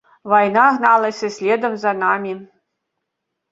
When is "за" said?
1.85-1.95